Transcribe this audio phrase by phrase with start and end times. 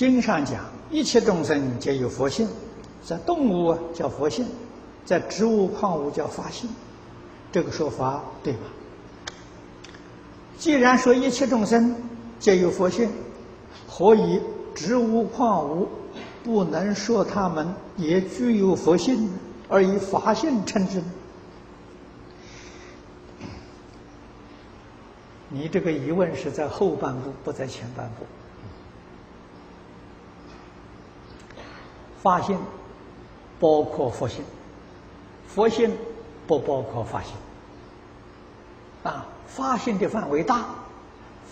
[0.00, 2.48] 经上讲，一切众生皆有佛性，
[3.04, 4.46] 在动物叫佛性，
[5.04, 6.70] 在植物矿物叫法性，
[7.52, 8.60] 这个说法对吗？
[10.56, 11.94] 既然说一切众生
[12.38, 13.10] 皆有佛性，
[13.86, 14.40] 何以
[14.74, 15.86] 植物矿物
[16.42, 19.28] 不能说他们也具有佛性，
[19.68, 21.02] 而以法性称之？
[25.50, 28.24] 你这个疑问是在后半部，不在前半部。
[32.22, 32.58] 法性
[33.58, 34.44] 包括佛性，
[35.48, 35.96] 佛性
[36.46, 37.32] 不包括法性。
[39.02, 40.66] 啊，法性的范围大，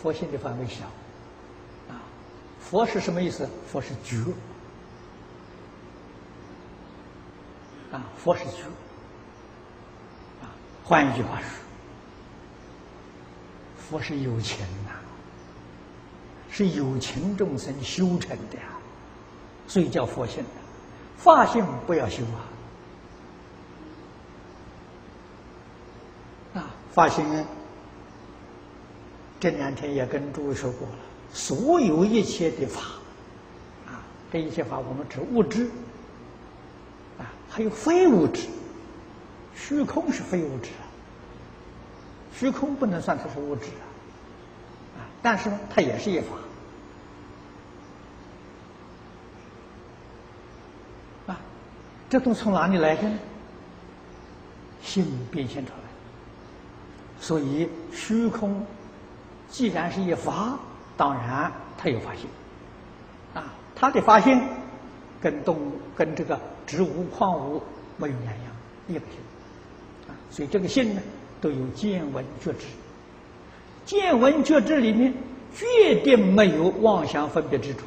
[0.03, 0.85] 佛性的范围小。
[1.89, 1.97] 啊，
[2.61, 3.49] 佛是什么意思？
[3.73, 4.17] 佛是觉。
[7.91, 8.63] 啊，佛是觉。
[10.43, 10.53] 啊，
[10.85, 11.49] 换一句话说，
[13.89, 14.91] 佛是有情呐，
[16.51, 18.78] 是有情众生修成的呀，
[19.69, 20.43] 所以叫佛性。
[21.17, 22.23] 法性不要修
[26.55, 26.61] 啊！
[26.61, 27.45] 啊，法性，
[29.41, 30.95] 这两天也跟诸位说过了，
[31.33, 32.83] 所有一切的法，
[33.87, 34.01] 啊，
[34.33, 35.69] 这一切法我们指物质，
[37.19, 38.47] 啊，还有非物质，
[39.57, 40.87] 虚空是非物质啊，
[42.33, 43.85] 虚空不能算它是物质啊，
[44.99, 46.37] 啊，但是呢，它也是一法。
[52.11, 53.19] 这都从哪里来的呢？
[54.83, 55.79] 心变现出来。
[57.21, 58.65] 所以虚空
[59.51, 60.59] 既然是一法，
[60.97, 62.27] 当然它有法性。
[63.35, 64.41] 啊，它的法性
[65.21, 67.63] 跟动物、跟这个植物、矿物
[67.97, 68.45] 没有两样，
[68.87, 69.09] 一个性。
[70.09, 71.03] 啊，所以这个性呢，
[71.41, 72.67] 都有见闻觉知。
[73.85, 75.13] 见闻觉知里面，
[75.55, 77.81] 绝对没有妄想分别之处。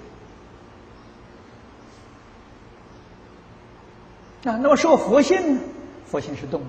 [4.44, 5.62] 啊，那么说佛性呢？
[6.06, 6.66] 佛性是动物，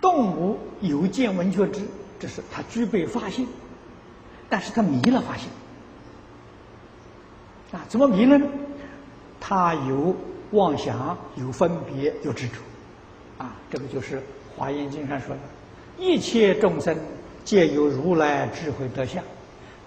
[0.00, 1.82] 动物有见闻觉知，
[2.18, 3.46] 这是它具备法性，
[4.48, 5.48] 但是它迷了法性。
[7.72, 8.46] 啊，怎么迷了呢？
[9.40, 10.16] 它有
[10.50, 12.54] 妄想，有分别，有执着。
[13.38, 14.16] 啊，这个就是
[14.56, 15.40] 《华严经》上说的
[15.98, 16.96] ：“一切众生
[17.44, 19.22] 皆有如来智慧德相，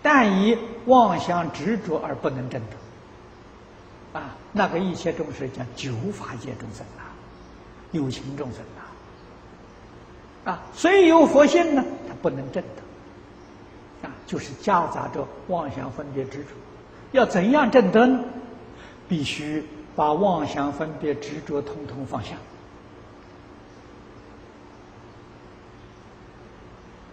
[0.02, 2.78] 但以妄想执着而不能证得。”
[4.14, 7.14] 啊，那个一切众生叫九法界众生啊。
[7.92, 8.60] 有情众生
[10.46, 16.50] 呐，啊，虽有佛性呢，他不能证得，啊，就是夹杂着妄想分别执着。
[17.12, 18.24] 要怎样证得呢？
[19.08, 19.66] 必须
[19.96, 22.36] 把妄想分别执着统统放下，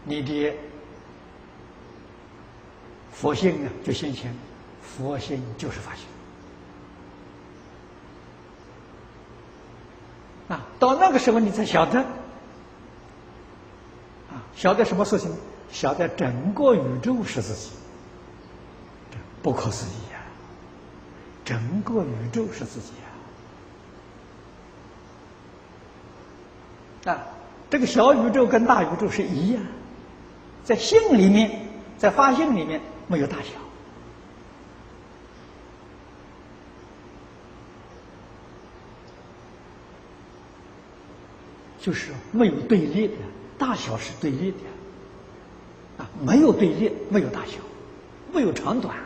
[0.04, 0.54] 你的
[3.12, 4.36] 佛性啊就现前，
[4.82, 6.04] 佛性就是法性。
[10.48, 12.00] 啊，到那个时候你才晓得，
[14.30, 15.30] 啊，晓得什么事情？
[15.68, 17.70] 晓得整个宇宙是自己，
[19.42, 20.20] 不可思议呀！
[21.44, 22.92] 整个宇宙是自己
[27.04, 27.12] 呀！
[27.12, 27.18] 啊，
[27.68, 29.62] 这个小宇宙跟大宇宙是一样，
[30.64, 31.68] 在性里面，
[31.98, 33.65] 在发性里面没有大小。
[41.86, 43.14] 就是没有对立的，
[43.56, 44.56] 大小是对立的，
[45.98, 47.58] 啊，没有对立，没有大小，
[48.34, 48.96] 没有长短，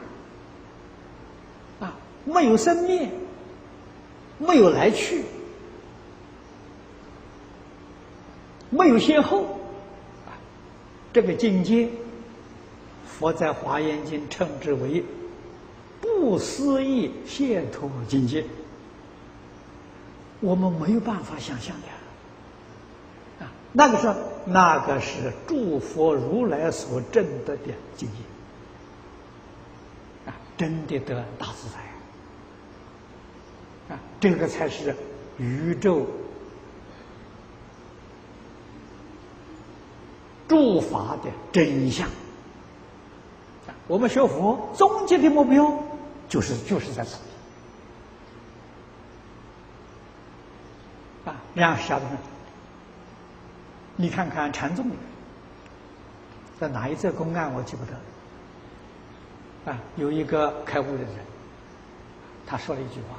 [1.78, 3.10] 啊，没有生灭，
[4.38, 5.22] 没有来去，
[8.70, 9.42] 没有先后，
[10.24, 10.32] 啊，
[11.12, 11.86] 这个境界，
[13.06, 15.04] 佛在《华严经》称之为
[16.00, 18.42] 不思议解脱境界，
[20.41, 22.00] 我们没有办法想象的。
[23.72, 24.12] 那个是
[24.47, 28.16] 那个是诸佛如来所证得的境界
[30.28, 31.78] 啊，真的得大自在
[33.95, 34.97] 啊，这个才是
[35.39, 36.04] 宇宙
[40.48, 42.09] 诸法的真相
[43.68, 43.71] 啊。
[43.86, 45.72] 我们学佛终极的目标
[46.28, 47.18] 就是就是在此
[51.24, 52.06] 啊，让晓得。
[54.00, 54.86] 你看看禅宗，
[56.58, 57.92] 在哪一则公案我记不得。
[59.70, 61.10] 啊，有一个开悟的人，
[62.47, 63.18] 他说了一句话：“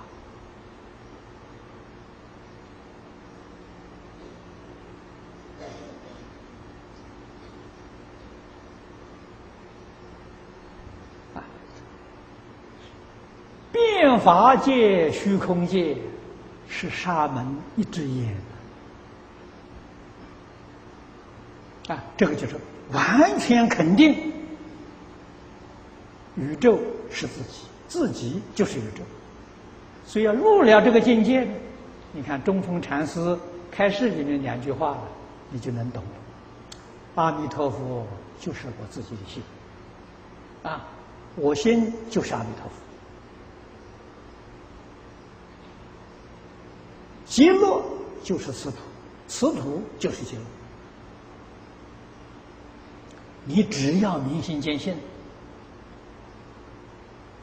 [11.39, 11.43] 啊，
[13.71, 15.95] 遍念法界、虚空界
[16.67, 17.45] 是沙门
[17.75, 18.35] 一只眼
[21.87, 22.55] 啊，这个就是
[22.91, 24.31] 完全肯定，
[26.35, 26.79] 宇宙
[27.09, 29.03] 是自己，自己就是宇宙。
[30.05, 31.47] 所以要入了这个境界，
[32.11, 33.37] 你看中峰禅师
[33.71, 34.97] 开示里面两句话，
[35.49, 36.09] 你就能懂了。
[37.15, 38.05] 阿弥陀佛
[38.39, 39.41] 就是我自己的心，
[40.63, 40.85] 啊，
[41.35, 42.71] 我心就是阿弥陀佛。
[47.25, 47.81] 极乐
[48.23, 48.77] 就是此土，
[49.27, 50.41] 此土就是极乐。
[53.53, 54.95] 你只要明心见性，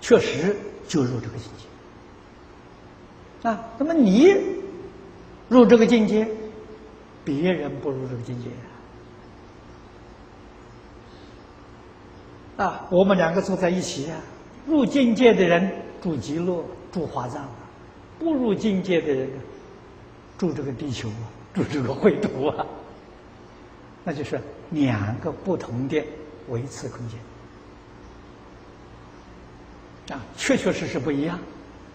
[0.00, 0.56] 确实
[0.86, 3.48] 就入这个境界。
[3.48, 4.34] 啊，那么你
[5.48, 6.26] 入这个境界，
[7.24, 8.48] 别人不入这个境界
[12.56, 12.64] 啊。
[12.64, 14.18] 啊，我们两个坐在一起啊，
[14.66, 15.70] 入境界的人
[16.00, 17.42] 住极乐，住华藏；
[18.18, 19.28] 不入境界的人。
[20.38, 21.10] 住这个地球，
[21.52, 22.64] 住这个秽土啊，
[24.08, 24.40] 那就是
[24.70, 26.02] 两个不同的
[26.48, 27.20] 维持空间
[30.16, 31.38] 啊，确确实实不一样。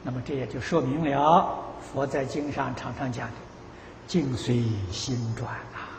[0.04, 3.34] 那么这也就说明了佛在经上常常讲的
[4.06, 4.62] “境随
[4.92, 5.90] 心转”啊，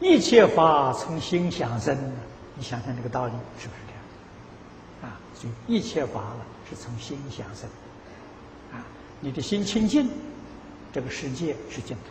[0.00, 1.96] 一切法从心想生。
[2.56, 3.92] 你想想这个道理是不是这
[5.06, 5.12] 样？
[5.12, 7.70] 啊，所以一切法呢是从心想生
[8.72, 8.82] 啊，
[9.20, 10.10] 你的心清净。
[10.92, 12.02] 这个世界是净土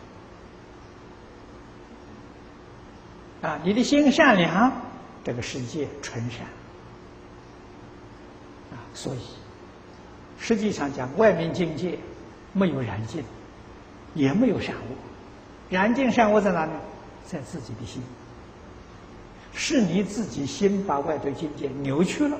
[3.42, 3.58] 啊！
[3.64, 4.72] 你的心善良，
[5.24, 6.46] 这个世界纯善
[8.70, 8.78] 啊！
[8.94, 9.18] 所以，
[10.38, 11.98] 实际上讲，外面境界
[12.52, 13.24] 没有染净，
[14.14, 14.96] 也没有善恶，
[15.68, 16.72] 染净善恶在哪里？
[17.24, 18.02] 在自己的心，
[19.52, 22.36] 是你自己心把外头境界扭曲了、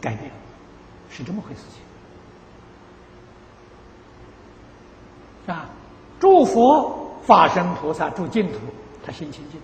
[0.00, 0.36] 改变了，
[1.10, 1.60] 是这么回事
[5.46, 5.54] 情。
[5.54, 5.68] 啊，
[6.18, 8.58] 诸佛法身菩萨住净土，
[9.04, 9.60] 他心清净，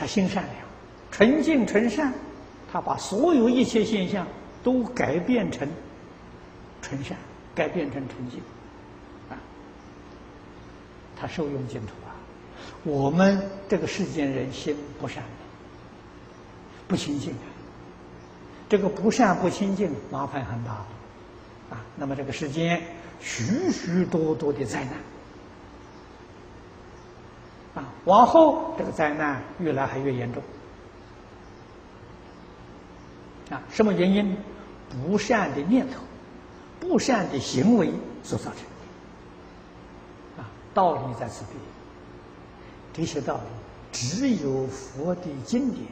[0.00, 0.54] 他心善良，
[1.10, 2.10] 纯净纯善，
[2.72, 4.26] 他把所有一切现象
[4.64, 5.68] 都改变成
[6.80, 7.18] 纯善，
[7.54, 8.40] 改变成纯净，
[9.28, 9.36] 啊，
[11.20, 12.16] 他受用净土啊。
[12.82, 15.22] 我们这个世间人心不善，
[16.88, 17.44] 不清净啊，
[18.70, 20.70] 这个不善不清净，麻烦很大，
[21.68, 22.80] 啊，那么这个世间。
[23.22, 24.94] 许许多多的灾难
[27.80, 27.88] 啊！
[28.04, 30.42] 往后这个灾难越来还越严重
[33.50, 33.62] 啊！
[33.70, 34.36] 什么原因？
[34.90, 36.00] 不善的念头、
[36.80, 37.92] 不善的行为
[38.24, 38.54] 所造成
[40.36, 40.50] 的啊！
[40.74, 41.50] 道理在此地，
[42.92, 43.40] 这些道理
[43.92, 45.86] 只有佛的经典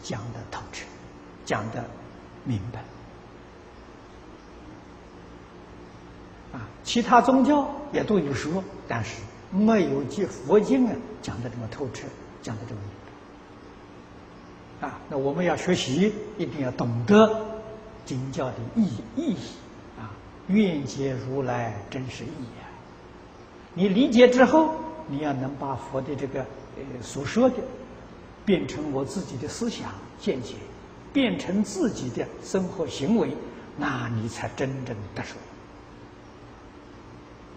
[0.00, 0.86] 讲得透彻，
[1.44, 1.84] 讲得
[2.44, 2.78] 明白。
[6.56, 9.16] 啊，其他宗教也都有说，但是
[9.50, 10.92] 没有借佛经啊
[11.22, 12.06] 讲的这么透彻，
[12.42, 12.80] 讲的这么。
[14.80, 17.46] 啊，那我们要学习，一定要懂得
[18.04, 18.84] 经教的意
[19.16, 19.36] 意义
[19.98, 20.10] 啊，
[20.46, 22.62] 愿解如来真实义啊。
[23.74, 24.74] 你理解之后，
[25.08, 26.40] 你要能把佛的这个
[26.76, 27.56] 呃所说的
[28.44, 29.90] 变成我自己的思想
[30.20, 30.54] 见解，
[31.12, 33.30] 变成自己的生活行为，
[33.76, 35.34] 那你才真正得手。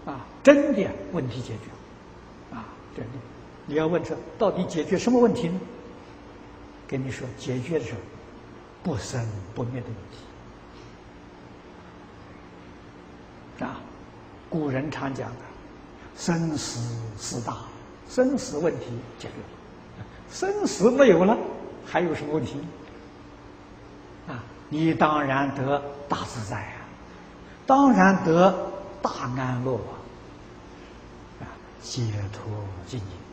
[0.06, 1.70] 啊，真的问题解决，
[2.96, 3.12] 真的，
[3.66, 5.60] 你要问说到底解决什么问题呢？
[6.88, 7.94] 跟你说，解决的是
[8.84, 9.96] 不生不灭的问
[13.60, 13.64] 题。
[13.64, 13.80] 啊，
[14.50, 15.38] 古人常讲的，
[16.18, 17.58] 生死四大，
[18.10, 18.86] 生死问题
[19.18, 21.38] 解决了，生死没有了，
[21.86, 22.60] 还有什么问题？
[24.28, 26.82] 啊，你当然得大自在啊，
[27.66, 28.72] 当然得。
[29.04, 29.98] 大安乐啊，
[31.84, 32.42] 解脱
[32.88, 33.31] 境界。